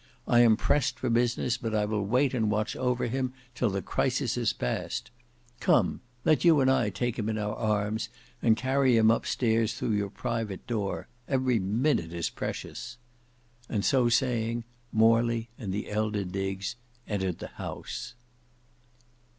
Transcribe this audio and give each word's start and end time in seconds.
I 0.27 0.39
am 0.39 0.57
pressed 0.57 0.97
for 0.97 1.11
business, 1.11 1.57
but 1.57 1.75
I 1.75 1.85
will 1.85 2.03
wait 2.03 2.33
and 2.33 2.49
watch 2.49 2.75
over 2.75 3.05
him 3.05 3.33
till 3.53 3.69
the 3.69 3.83
crisis 3.83 4.35
is 4.35 4.51
passed. 4.51 5.11
Come, 5.59 6.01
let 6.25 6.43
you 6.43 6.59
and 6.59 6.71
I 6.71 6.89
take 6.89 7.19
him 7.19 7.29
in 7.29 7.37
our 7.37 7.53
arms, 7.53 8.09
and 8.41 8.57
carry 8.57 8.97
him 8.97 9.11
up 9.11 9.27
stairs 9.27 9.75
through 9.75 9.91
your 9.91 10.09
private 10.09 10.65
door. 10.65 11.07
Every 11.27 11.59
minute 11.59 12.13
is 12.13 12.31
precious." 12.31 12.97
And 13.69 13.85
so 13.85 14.09
saying, 14.09 14.63
Morley 14.91 15.49
and 15.59 15.71
the 15.71 15.91
elder 15.91 16.23
Diggs 16.23 16.77
entered 17.07 17.37
the 17.37 17.49
house. 17.61 18.15